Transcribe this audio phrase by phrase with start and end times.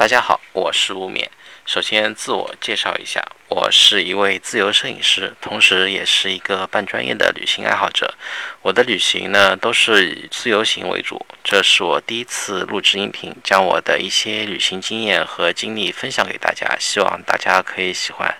[0.00, 1.30] 大家好，我是吴冕。
[1.66, 8.14] 首先自我介绍一下，我是一位自由摄影师，同时也是一个半专业的旅行爱好者。
[8.62, 11.20] 我的旅行呢都是以自由行为主。
[11.44, 18.34] 这是我第一次录制音频，将我的一些旅行经验和经历分享给大家，希望大家可以喜欢。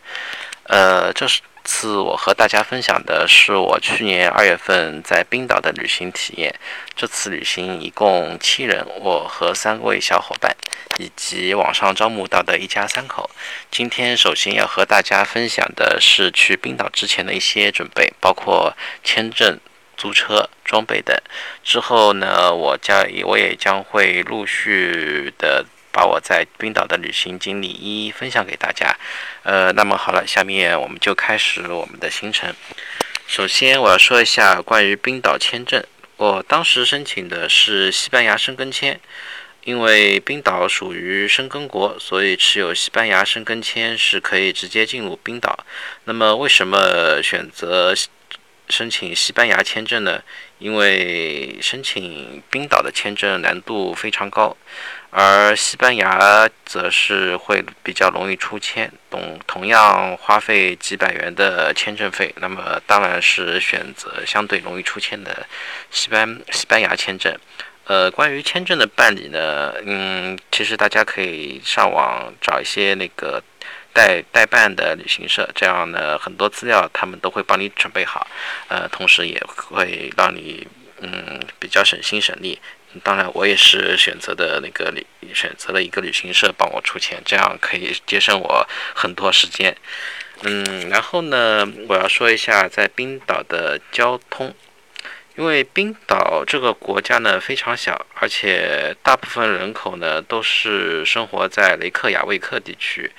[0.62, 1.42] 呃，这是。
[1.64, 6.54] 次我和大家分享的是我去年二月份在冰岛的旅行体验。
[6.94, 10.54] 这次旅行一共七人，我和三位小伙伴，
[10.98, 13.30] 以及网上招募到的一家三口。
[13.70, 19.58] 今天首先要和大家分享的是去冰岛之前的一些准备，包括签证、
[19.96, 21.16] 租车、装备等。
[21.62, 25.64] 之后呢，我将我也将会陆续的。
[25.92, 28.96] 把我在冰岛的旅行经历一一分享给大家。
[29.42, 32.54] 呃，那么好了，下面我们就开始我们的行程。
[33.26, 35.84] 首先，我要说一下关于冰岛签证。
[36.16, 39.00] 我当时申请的是西班牙申根签，
[39.64, 45.64] 因为冰岛属于申根国，所以持有西班牙申根签是可以直接进入冰岛。
[46.04, 47.94] 那么，为什么选择
[48.68, 50.22] 申请西班牙签证呢？
[50.58, 54.54] 因为申请冰岛的签证难度非常高。
[55.10, 65.44] 而西班牙则是会比较容易出签，同同样花费几百元的签证费，那么当然是选择相对容易出签的
[65.90, 67.36] 西班西班牙签证。
[67.86, 73.42] 呃，关于签证的办理呢，嗯，其实大家可以上网找一些那个
[73.92, 78.28] 代代办的旅行社，这样呢，很多资料他们都会帮你准备好，
[78.68, 80.64] 呃，同时也会让你
[81.00, 82.60] 嗯比较省心省力。
[83.02, 89.76] 当然，我也是选择的那个旅，选择了一个旅行社帮我出钱，这样可以节省我很多时间。
[90.42, 94.54] 嗯，然后呢，我要说一下在冰岛的交通，
[95.36, 103.12] 因为冰岛这个国家呢非常小，而且大部分人口呢都是生活在雷克雅未克地区。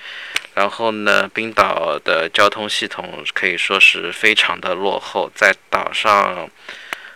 [0.54, 6.50] 然后呢，冰岛的交通系统可以说是非常的落后，在岛上，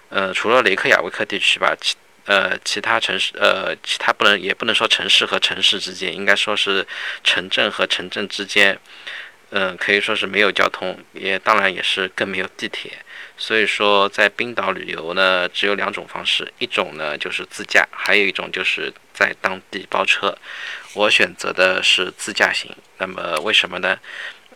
[0.08, 1.96] 呃，除了雷克雅未克地区吧，其
[2.26, 6.86] 呃，其他城市，呃，其他不能，也不能说城市和城市之间，应该说是
[7.24, 8.80] 城镇和城镇之间，
[9.52, 12.92] 嗯，可以说是没有交通，也当然也是更没有地铁。
[13.38, 20.36] 所以说，在冰岛旅游呢，只有两种方式，一种呢就是自驾，还有一种就是在当地包车。
[20.94, 22.74] 我选择的是自驾行。
[22.98, 24.00] 那么为什么呢？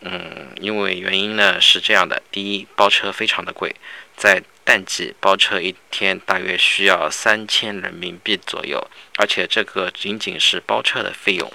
[0.02, 3.76] 嗯，因为原因呢是这样的：第一，包车非常的贵，
[4.16, 8.80] 在淡季包车一天大约需要三千人民币左右，
[9.18, 11.52] 而且这个仅仅是包车的费用，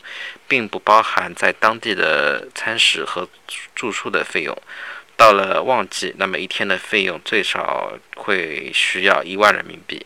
[0.49, 3.29] 并不包含在当地的餐食和
[3.73, 4.53] 住宿的费用。
[5.17, 10.05] 到了旺季，那么一天的费用最少会需要一万人民币。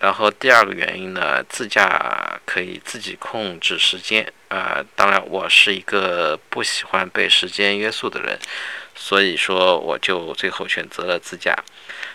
[0.00, 8.36] 然后第二个原因呢，自驾可以自己控制时间，啊，当然我是一个不喜欢被时间约束的人。
[8.96, 11.54] 所以说，我就最后选择了自驾。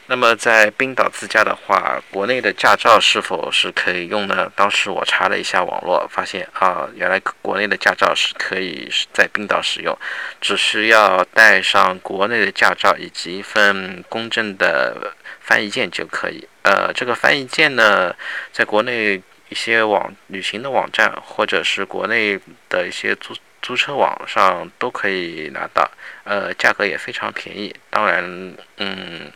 [0.07, 4.51] 那么，在冰岛自驾的话，国内的驾照是否是可以用呢？
[4.55, 9.97] 当时我查了一下网络，发现啊，原来国内的驾照是可以在冰岛使用，
[10.39, 15.11] 只需要带上国内的驾照以及一份公证的
[15.41, 16.47] 翻译件就可以。
[16.61, 18.15] 呃，这个翻译件呢，
[18.51, 22.39] 在国内一些网旅行的网站，或者是国内
[22.69, 23.33] 的一些租。
[23.65, 25.89] 租车网上都可以拿到，
[26.23, 27.75] 呃，价格也非常便宜。
[27.89, 28.23] 当然，
[28.77, 29.31] 嗯，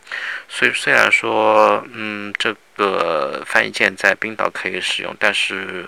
[0.48, 5.84] 虽虽然说，嗯，这个翻译件在冰岛可以使用，但是，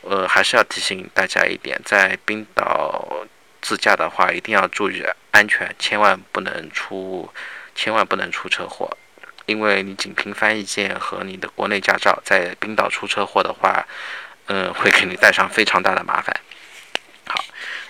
[0.00, 3.24] 呃，还是要提醒大家一点，在冰岛
[3.62, 7.32] 自驾的话，一定要注意安全，千万不能出，
[7.76, 8.90] 千万不能出车祸。
[9.46, 13.86] 因为你仅凭翻译件和你的国内驾照，在冰岛出车祸的话，
[14.46, 16.34] 嗯，会给你带上非常大的麻烦。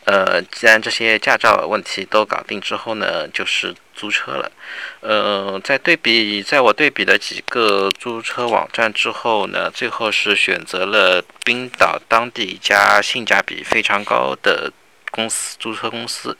[0.07, 4.53] 呃，既然这些驾照问题都搞定之后呢，就是租车了。
[5.01, 14.73] 呃，在对比，在我对比了几个租车网站之后呢，最后是选择了冰岛当地一家性价比非常高的
[15.11, 16.37] 公司租车公司，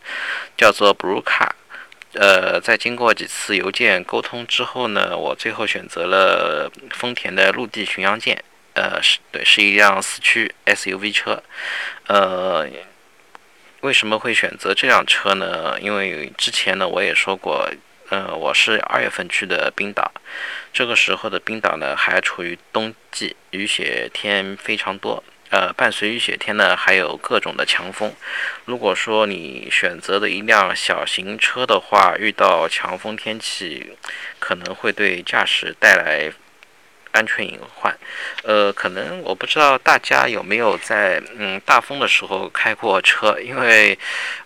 [0.57, 1.49] 叫做 Bruca。
[2.13, 8.41] 呃，在经过几次邮件沟通之后呢，我最后选择了丰田的陆地巡洋舰。
[8.75, 11.43] 呃，是对，是一辆四驱 SUV 车。
[12.07, 12.69] 呃。
[13.87, 15.79] 为什么会选择这辆车呢？
[15.81, 17.71] 因为之前呢，我也说过，
[18.09, 20.11] 呃，我是二月份去的冰岛，
[20.73, 28.13] 这个时候的冰岛呢还处于冬季，雨雪天非常多，呃，伴随雨雪天呢还有各种的强风。
[28.65, 33.97] 如果说你选择的一辆小型车的话，遇到强风天气，
[34.41, 36.33] 可能会对驾驶带来
[37.17, 37.97] 安全隐患。
[38.43, 43.99] 呃，可能我不知道大家有没有在嗯大风的时候开过车，因为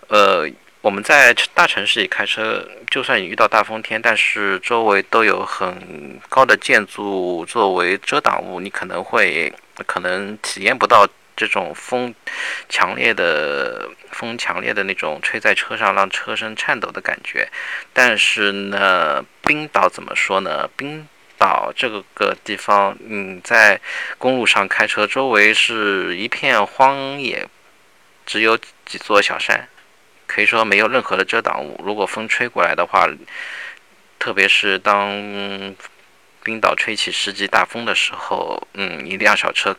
[0.08, 0.49] 呃
[0.81, 9.52] 我们在大城市里开车，就算你遇到大风天，但是周围都有很高的建筑作为遮挡物，你可能会
[9.87, 11.06] 可能体验不到。
[11.37, 12.14] 这种风
[12.69, 17.49] 强烈的风强烈的那种吹在车上，让车身颤抖的感觉。
[17.94, 20.69] 但是呢，冰岛怎么说呢？
[20.76, 21.08] 冰
[21.40, 23.81] 岛这个个地方，嗯，在
[24.19, 27.48] 公路上开车，周围是一片荒野，
[28.26, 29.66] 只有几座小山，
[30.26, 31.81] 可以说没有任何的遮挡物。
[31.82, 33.08] 如果风吹过来的话，
[34.19, 35.75] 特别是当
[36.42, 39.75] 冰岛吹起世纪大风的时候，嗯，一辆小车。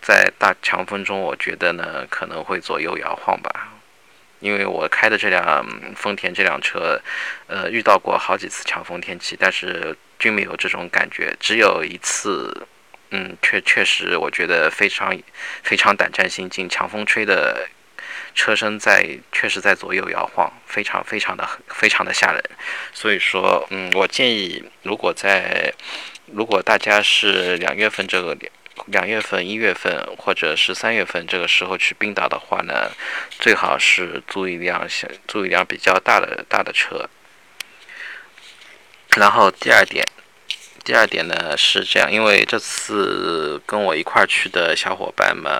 [0.00, 3.68] 在大强风中，我觉得呢可能会左右摇晃吧，
[4.40, 5.64] 因为我开的这辆
[5.94, 7.00] 丰田这辆车，
[7.46, 11.34] 呃，遇到过好几次强风天气，但是均没有这种感觉。
[11.40, 12.66] 只有一次，
[13.10, 15.12] 嗯，确确实我觉得非常
[15.64, 17.68] 非常胆战心惊，强风吹的
[18.32, 22.40] 车身在确实在左右摇晃，非常非常的非常的吓人。
[22.92, 25.74] 所以说，嗯，我建议如果在
[26.26, 28.36] 如果大家是两月份这个。
[28.86, 32.90] 两月份、一月份或者是三月份这个时候去冰岛的话呢，
[33.38, 37.08] 最好是租一辆小、租一辆比较大的大的车。
[39.16, 40.06] 然后第二点，
[40.84, 45.52] 第二点呢是这样，因为这次跟我一块儿去的小伙伴们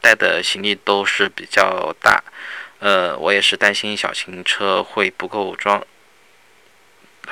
[0.00, 2.22] 带的行李都是比较大，
[2.78, 5.84] 呃，我也是担心小型车会不够装。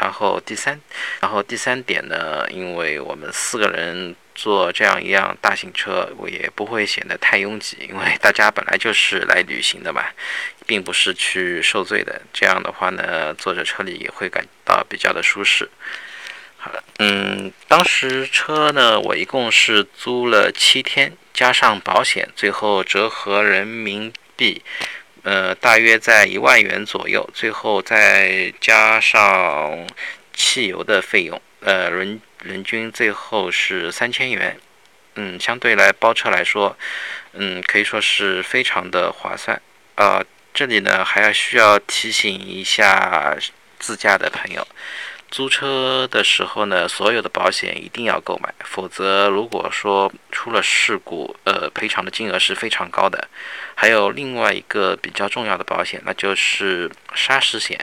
[0.00, 0.80] 然后第三，
[1.20, 4.14] 然后第三点呢，因为我们四个人。
[4.38, 10.04] 坐这样一辆大型车，我也不会显得太拥挤，因为大家本来就是来旅行的嘛，
[10.64, 12.22] 并不是去受罪的。
[12.32, 15.68] 这样的话呢，坐在车里也会感到比较的舒适。
[16.56, 24.62] 好了，嗯，当时车呢，我一共是租了七天，加上保险，最后折合人民币，
[25.28, 27.28] 呃，大约在一万元左右。
[27.34, 29.86] 最后再加上
[30.32, 32.20] 汽油的费用，呃，人。
[32.44, 34.56] 人均最后是三千元，
[35.16, 36.78] 嗯，相对来包车来说，
[37.32, 39.60] 嗯，可以说是非常的划算。
[39.96, 43.36] 呃，这里呢还要需要提醒一下
[43.80, 44.64] 自驾的朋友，
[45.30, 53.28] 租车的时候呢，所有的保险一定要购买，否则如果说出了事故，呃，赔偿的金额是非常高的。
[53.74, 57.78] 还有另外一个比较重要的保险，那就是砂石险，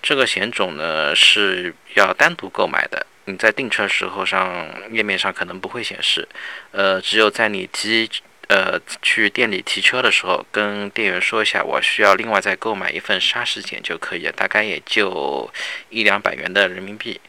[0.00, 3.04] 这个险种呢是要单独购买的。
[3.24, 6.26] 你在订车时候上页面上可能不会显示，
[6.70, 8.08] 呃，只有在你提
[8.48, 15.50] 呃去店里提车的时候，跟店员说一下，我需要另外再购买一份砂石险就可以了，大概也就
[15.90, 17.20] 一两百元的人民币。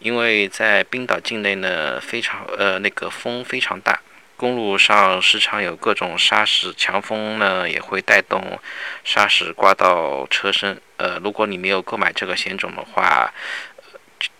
[0.00, 4.00] 因为在冰岛境内呢，非常呃那个风非常大，
[4.36, 8.60] 公路上时常有各种砂石，强风呢也会带动
[9.02, 10.78] 砂石刮到车身。
[10.96, 13.32] 呃，如果你没有购买这个险种的话，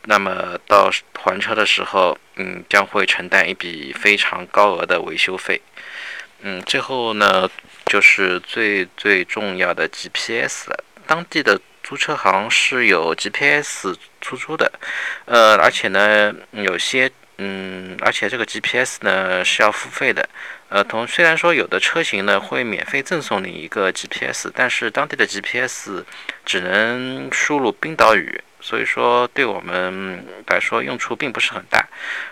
[0.02, 5.60] 那么到还车的时候，嗯，将会承担一笔非常高额的维修费。
[6.46, 7.48] 嗯，最后呢，
[7.86, 10.84] 就是最最重要的 GPS 了。
[11.06, 14.70] 当地的租车行是有 GPS 出租的，
[15.24, 20.28] 呃，而且呢，有些，嗯，而且这个 GPS 呢是要付费的。
[20.68, 26.04] 呃，同虽然说有的车型呢会免费赠送你一个 GPS，但是当地的 GPS
[26.44, 28.42] 只能输入冰岛语。
[28.66, 31.86] 所以说，对我们来说用处并不是很大，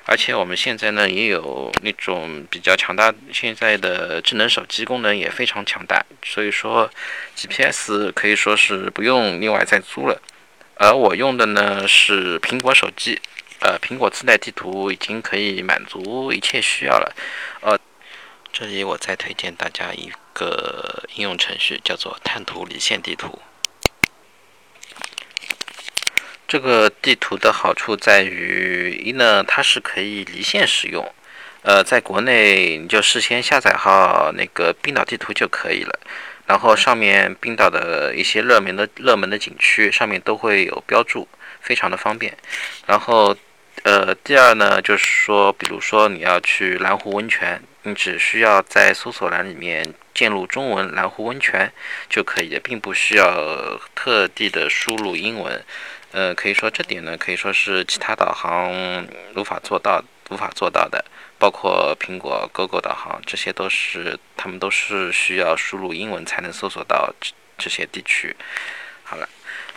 [0.06, 6.90] 而且我们现在呢也有那种比较强大，现在的智能手机功能也非常强大，所以说
[7.36, 10.18] GPS 可以说是不用另外再租了。
[10.76, 13.20] 而我用的呢是苹果手机，
[13.60, 17.14] 呃，苹果自带地图已经可以满足一切需要了。
[17.60, 17.78] 呃，
[18.50, 23.38] 这里我再推荐大家一个应用程序，叫做探图离线地图。
[26.52, 31.10] 这个地图的好处在于一呢，它是可以离线使用，
[31.62, 35.98] 呃，在国内你就事先下载好那个冰岛地图就可以了，
[36.46, 41.26] 然后上面冰岛的一些热门的热门的景区上面都会有标注，
[41.62, 42.36] 非常的方便。
[42.86, 43.34] 然后，
[43.84, 51.72] 呃，第二呢，就是说，比如说你要去蓝湖温泉，你只需要在搜索栏里面键入中文“蓝湖温泉”
[52.10, 55.64] 就可以了，并不需要特地的输入英文。
[56.12, 58.70] 呃，可以说这点呢，可以说是其他导航
[59.34, 61.02] 无法做到、无法做到的，
[61.38, 68.36] 包括苹果、Google 导航，这些都是他们都是需要输入英文才能搜索到这这些地区。
[69.04, 69.28] 好了，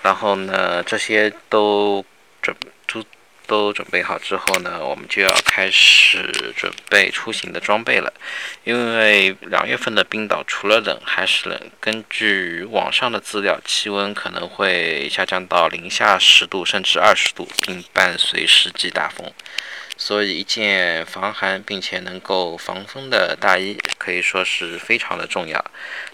[0.03, 2.03] 然后呢，这些都
[2.41, 3.01] 准都
[3.47, 8.13] 都准备好之后呢，我们就要开始准备出行的装备了。
[8.63, 19.31] 因为两月份的冰岛除了冷还是冷，根据网上的资料，气温可能会下降到零下十度甚至二十度，并伴随世纪大风。
[19.97, 25.63] 所以，一件防寒并且能够防风的大衣可以说是非常的重要。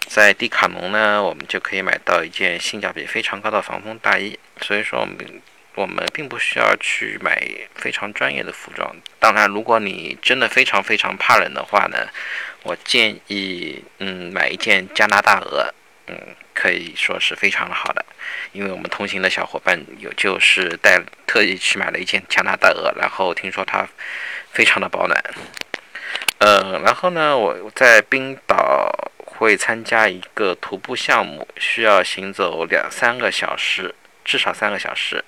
[0.06, 4.38] 在迪卡侬呢，我们就可以买到一件性价比非常高的防风大衣。
[4.60, 5.16] 所以说，我们
[5.74, 7.42] 我们并不需要去买
[7.74, 8.94] 非常专业的服装。
[9.18, 12.08] 当然，如果你真的非常非常怕冷的话呢，
[12.62, 15.72] 我建议嗯买一件加拿大鹅，
[16.06, 16.14] 嗯
[16.54, 18.04] 可以说是非常的好的。
[18.52, 23.88] 因为我们同行的小伙伴有就是带特意去买了一件加拿大鹅，然后听说它
[24.50, 25.24] 非常的保暖。
[26.38, 28.92] 呃，然后呢，我在冰岛
[29.24, 35.24] 会参加一个徒步项目，需要行走两三个小时，至少三个小时。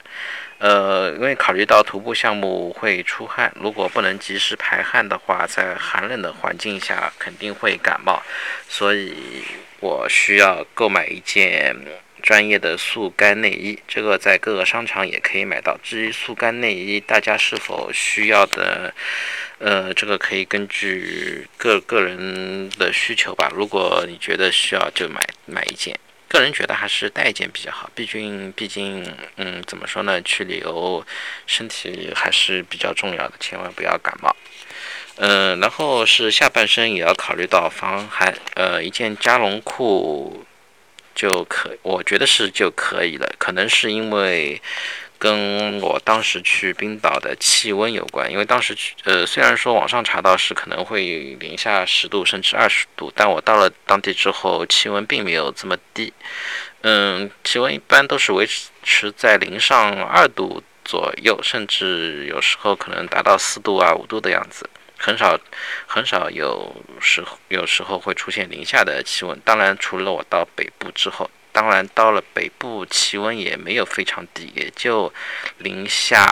[0.59, 8.23] 呃，因为考虑到徒步项目会出汗，如果不能及时排汗的话，在寒冷的环境下肯定会感冒，
[8.69, 9.45] 所以
[9.81, 11.77] 我需要购买一件。
[12.23, 15.79] 专业的速干内衣，这个在各个商场也可以买到。
[15.83, 18.95] 至于速干内衣，大家是否需要的，
[19.59, 23.53] 呃，这个可以根据个个人的需求吧。
[23.55, 25.95] 如果你觉得需要，就买买一件。
[26.29, 29.05] 个人觉得还是带一件比较好，毕竟毕竟，
[29.37, 30.21] 嗯，怎么说呢？
[30.23, 31.05] 去旅游，
[31.47, 34.35] 身体还是比较重要的，千万不要感冒。
[35.17, 40.45] 嗯，然后是下半身也要考虑到防寒，呃，一件加绒裤。
[41.15, 43.35] 就可，我觉得是就可以了。
[43.39, 44.61] 可能是因为
[45.25, 48.31] 跟我当时去冰岛的气温有关。
[48.31, 56.13] 因为当时去，呃，虽然说网上查到是可能会零下十度甚至二十度，但我到了当地之后，气温并没有这么低。
[56.83, 58.47] 嗯，气温一般都是维
[58.83, 64.69] 持在零上二度左右，甚至有时候可能达到四度啊五度的样子。
[64.99, 65.39] 很少，
[65.87, 69.41] 很少有时候，有时候会出现零下的气温。
[69.43, 75.11] 当然，除了我到北部之后，当然到了北部气温也没有非常低，也就
[75.59, 76.27] 零下，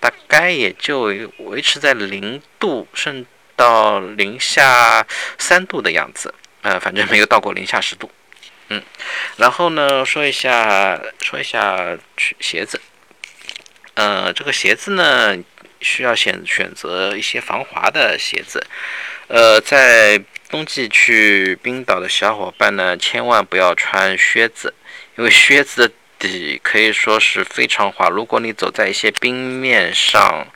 [0.00, 1.04] 大概也就
[1.38, 3.24] 维持在零度，甚
[3.56, 5.06] 到零下
[5.38, 6.34] 三度的样子。
[6.62, 8.10] 呃，反正没有到过零下十度。
[8.68, 8.82] 嗯，
[9.36, 11.96] 然后呢，说一下，说一下
[12.40, 12.80] 鞋子。
[13.94, 15.38] 呃，这个鞋子呢。
[15.80, 18.60] 需要选选择一些防滑的鞋子，
[19.28, 24.72] 呃，在冬季去冰岛的小伙伴呢，千万不要穿靴子，
[25.16, 28.08] 因为靴子的底可以说是非常滑。
[28.08, 30.46] 如果你走在一些冰面上，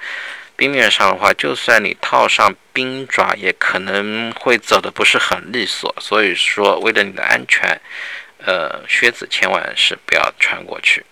[0.57, 5.95] 冰面上的话，就算你套上冰爪，也可能会走的不是很利索。
[6.01, 7.79] 所以说，为了你的安全，
[8.39, 11.05] 呃，靴子千万是不要穿过去。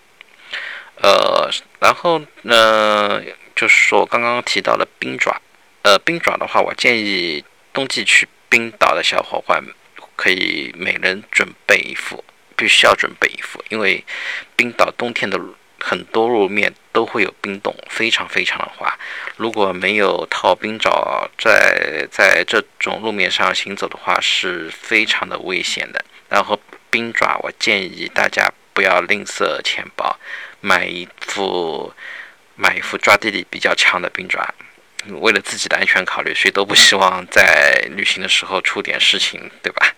[0.95, 3.21] 呃，然后呢？
[3.53, 5.39] 就是说，刚刚提到了冰爪，
[5.83, 9.63] 呃，冰爪的话，我建议冬季去冰岛的小伙伴
[10.17, 12.21] 可以每人准备一副，
[12.57, 14.03] 必须要准备一副，因为
[14.57, 15.39] 冰岛冬天的
[15.79, 18.93] 很多路面都会有冰冻，非常非常的滑。
[19.37, 26.03] 如果没有套冰爪，在在这种路面上行走的话，是非常的危险的。
[26.27, 30.19] 然后冰爪，我建议大家不要吝啬钱包，
[30.59, 31.93] 买一副。
[32.53, 34.53] 买一副抓地力比较强的冰爪，
[35.07, 39.93] 为了自己的安全考虑，谁都不希望在旅行的时候出点事情，对吧？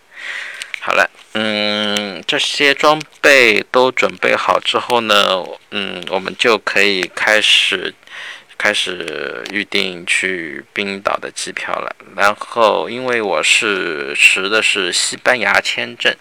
[0.80, 5.42] 好了，嗯，这些装备都准备好之后呢，
[5.72, 7.94] 嗯，我们就可以开始
[8.58, 11.96] 开始预定去冰岛的机票了。
[12.18, 16.14] 然后，因为我是持的是西班牙签证，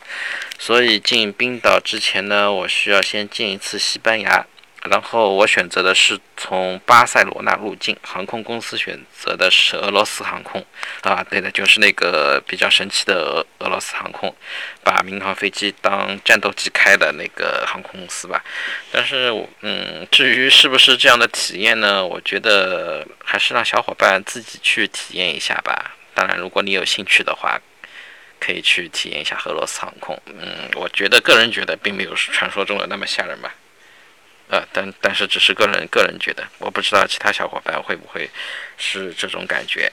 [0.59, 4.47] 所以进冰岛之前呢，我需要先进一次西班牙。
[4.91, 10.65] 然后我选择的是从巴塞罗那入境，航空公司选择的是俄罗斯航空，
[11.03, 14.35] 啊，对的，就是那个比较神奇的俄罗斯航空，
[14.83, 18.43] 把民航飞机当战斗机开的那个航空公司吧。
[18.91, 22.05] 但是，嗯，至于是不是这样的体验呢？
[22.05, 25.93] 我觉得还是让小伙伴自己去体验一下吧。
[26.13, 27.57] 当然，如果你有兴趣的话，
[28.41, 30.21] 可以去体验一下俄罗斯航空。
[30.27, 33.55] 嗯，我觉得个人觉得并没有传说中的那么吓人吧。
[34.53, 38.29] 呃，但但是只是个人个人觉得，我不知道其他小伙伴会不会
[38.77, 39.91] 是这种感觉。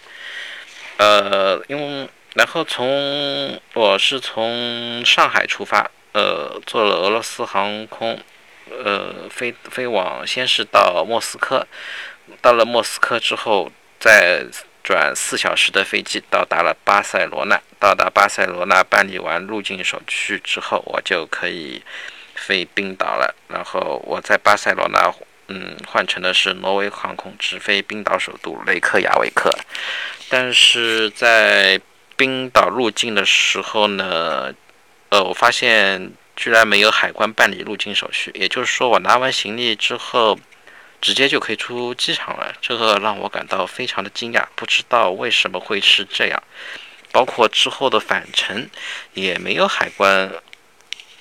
[0.98, 8.20] 呃，因为然后从我是从上海出发，呃，坐了俄罗斯航空，
[8.70, 11.66] 呃，飞飞往先是到莫斯科，
[12.42, 14.44] 到了莫斯科之后，再
[14.84, 17.58] 转四小时的飞机到达了巴塞罗那。
[17.80, 21.82] 到达巴塞罗那办理完入境手续之后，我就可以。
[22.40, 25.14] 飞冰岛了，然后我在巴塞罗那
[25.50, 29.52] 嗯，换乘的是挪威航空直飞冰岛首都雷克雅未克。
[30.30, 31.80] 但是在
[32.16, 34.54] 冰岛入境的时候呢，
[35.10, 40.38] 呃，我发现居然没有海关办理入境手续，也就是说，我拿完行李之后，
[41.02, 46.44] 直接就可以出机场了，这个让我感到非常的惊讶，不知道为什么会是这样。
[47.12, 48.70] 包括之后的返程，
[49.16, 50.32] 也没有海关，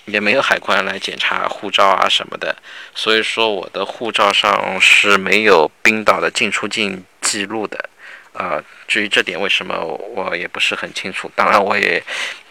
[0.09, 2.57] 也没有海关来检查护照啊什么的，
[2.95, 7.89] 所以说我的护照上是没有冰岛的进出境记录的。
[8.35, 9.75] 啊，至于这点为什么
[10.15, 11.29] 我也不是很清楚。
[11.35, 12.01] 当然，我也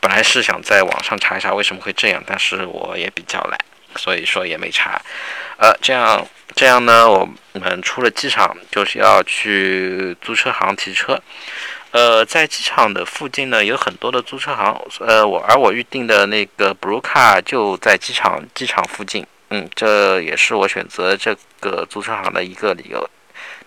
[0.01, 3.57] 本来是想在网上查一下为什么会这样，但是我也比较懒，
[3.95, 5.01] 所以说也没查。
[5.57, 11.17] 呃，这样这样呢，我们出了机场就是要去租车行提车。
[11.91, 14.79] 呃，在机场的附近呢，有很多的租车行。
[15.00, 19.25] 呃，我而我预定的那个 Blue Car 就在机场机场附近。
[19.50, 23.10] 嗯，这也是我选择这个租车行的一个理由，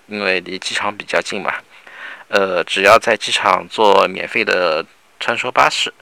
[0.06, 1.54] 因为离机场比较近嘛。
[2.28, 4.84] 呃，只要在机场坐免费的
[5.18, 5.92] 穿梭巴士，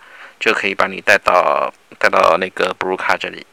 [0.40, 3.46] 就可以把你带到带到那个 Blue Car 这里。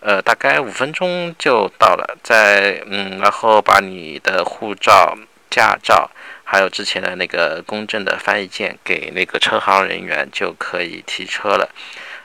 [0.00, 2.18] 呃，大概五分钟就到了。
[2.22, 5.16] 在嗯，然后把你的护照、
[5.48, 6.10] 驾照。
[6.50, 11.68] 还有之前的那个公证的翻译件给那个车行人员就可以提车了，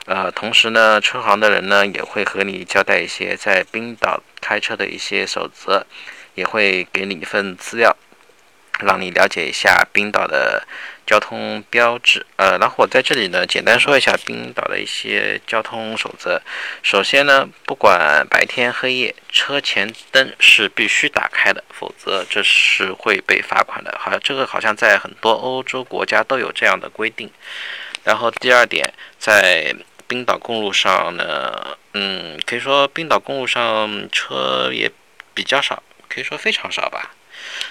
[0.06, 5.84] 呃，同时呢，车行的人呢也会和你交代一些在冰岛开车的一些守则，
[6.34, 7.94] 也会给你一份资料。
[8.80, 10.66] 让你了解一下冰岛的
[11.06, 16.40] 交通标志，呃，然后我在这里呢，简单说一下冰岛的一些交通守则。
[16.82, 23.94] 首先呢，不管白天黑夜，车前灯是必须打开的，否则这是会被罚款的。
[23.98, 27.30] 好像这个好像在很多欧洲国家都有这样的规定。
[28.02, 29.74] 然后第二点，在
[30.06, 34.90] 冰岛公路上呢，嗯，可以说冰岛公路上车也
[35.32, 37.14] 比较少，可以说非常少吧。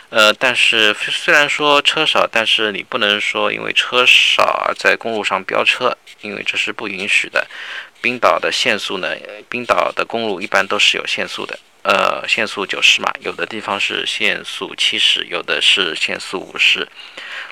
[0.09, 7.47] 呃，但是虽然说车少，但是你不能说因为车少而在公路上飙车，因为这是不允许的。
[8.01, 9.15] 冰岛的限速呢，
[9.49, 16.87] 冰岛的公路一般都是有限速的，呃，限速九十码，有的地方是限速七十，有的是限速五十。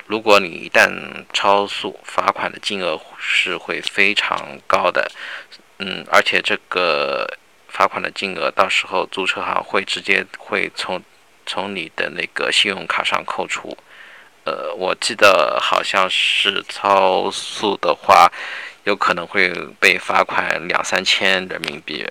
[0.06, 0.92] 如果你一旦
[1.32, 5.10] 超速，罚款的金额是会非常高的，
[5.78, 7.26] 嗯，而且这个
[7.68, 11.02] 罚款的金额到时候租车行会直接会从。
[11.46, 13.76] 从你的那个信用卡上扣除，
[14.44, 18.30] 呃，我记得好像是超速的话，
[18.84, 22.06] 有可能会被罚款两三千人民币。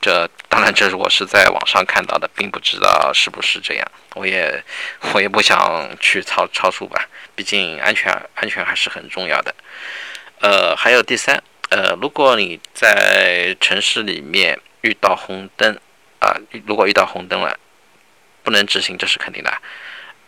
[0.00, 3.92] 这当然这是我是在网上看到的，并不知道是不是这样。
[4.14, 4.62] 我也
[5.14, 9.54] 我也不想去超超速吧，毕竟安全安全还是很重要的。
[10.40, 15.74] 呃，还有第三，呃，如果你在城市里面遇到红灯
[16.18, 17.58] 啊，如果遇到红灯了。
[18.44, 19.50] 不能直行，这是肯定的。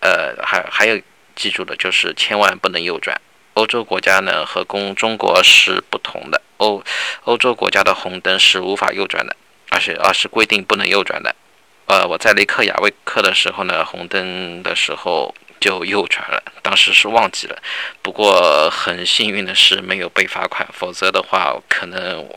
[0.01, 1.01] 呃，还还有
[1.37, 3.21] 记住的就是千万不能右转。
[3.55, 6.83] 欧洲国家呢和公中国是不同的，欧
[7.25, 9.35] 欧洲国家的红灯是无法右转的，
[9.71, 11.35] 而且而是规定不能右转的。
[11.87, 17.63] 呃，我在雷克雅未克的时候呢，红灯的时候就右转了，当时是忘记了。
[18.03, 22.29] 不过很幸运的是没有被罚款，否则的话可能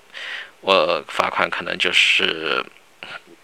[0.62, 2.66] 我罚款可能就是。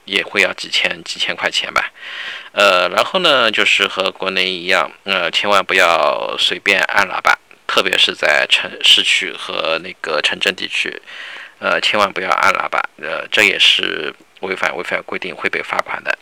[0.06, 1.92] 也会要几千几千块钱吧，
[2.52, 7.38] 呃，然后呢，就是和国内一样，呃，千万不要随便按喇叭，
[7.68, 11.02] 特别是在城市区和那个城镇地区，
[11.60, 16.18] 呃，千万不要按喇叭，呃，这也是违反违反规定会被罚款的。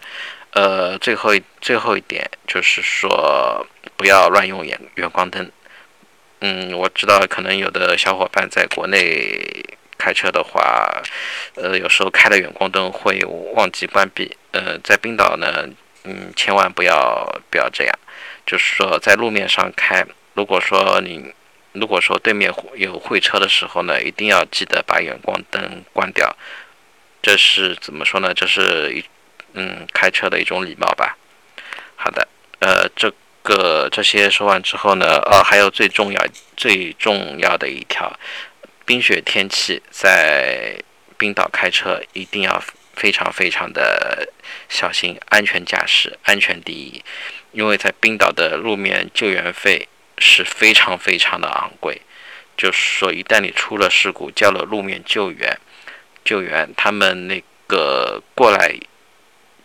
[0.51, 3.67] 呃，最后最后一点就是说，
[3.97, 5.51] 不要乱用远远光灯。
[6.39, 9.63] 嗯，我知道可能有的小伙伴在国内。
[10.03, 11.01] 开车的话，
[11.55, 13.23] 呃，有时候开了远光灯会
[13.55, 14.35] 忘记关闭。
[14.51, 15.65] 呃，在冰岛呢，
[16.03, 17.99] 嗯，千万不要不要这样。
[18.45, 21.33] 就是说，在路面上开，如果说你
[21.71, 26.35] 如果说对面有会车的时候呢，一定要记得把远光灯关掉。
[27.21, 28.33] 这是怎么说呢？
[28.33, 29.01] 这是一
[29.53, 31.17] 嗯，开车的一种礼貌吧。
[31.95, 32.27] 好的，
[32.59, 33.09] 呃，这
[33.41, 36.21] 个这些说完之后呢，呃，还有最重要
[36.57, 38.11] 最重要的一条。
[38.85, 40.75] 冰雪天气在
[41.17, 42.61] 冰岛开车一定要
[42.93, 44.27] 非常非常的
[44.67, 47.01] 小心，安全驾驶，安全第一。
[47.53, 52.01] 因为在冰岛的路面救援费是非常非常的昂贵，
[52.57, 55.57] 就是说一旦你出了事故，叫了路面救援，
[56.25, 58.75] 救援他们那个过来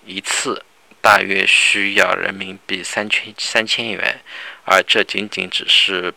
[0.07, 0.64] 一次
[1.00, 4.20] 大约需要人民币三千三千元，
[4.64, 6.14] 而这仅仅只是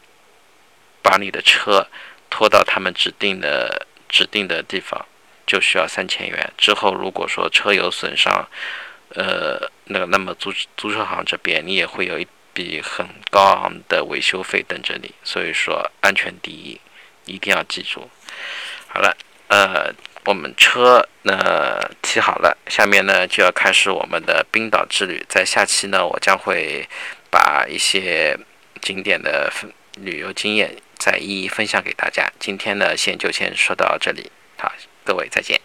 [1.01, 1.87] 把你的车。
[2.31, 5.05] 拖到他们指定的指定的地方，
[5.45, 6.51] 就需要三千元。
[6.57, 8.47] 之后如果说车有损伤，
[9.09, 16.79] 呃，那个那么租租车行这边你也会有一笔很高昂的维修费等着你，所以说安全第一，
[17.25, 18.09] 一定要记住。
[18.87, 19.15] 好了，
[19.47, 19.93] 呃，
[20.25, 25.23] 我们车呢提好了，下面呢就要开始我们的冰岛之旅。
[25.29, 26.87] 在下期呢，我将会
[27.29, 28.37] 把一些
[28.81, 29.51] 景点的
[29.97, 32.31] 旅游经验再一一分享给大家。
[32.39, 34.71] 今天的，先就先说到这里，好，
[35.03, 35.59] 各位再见。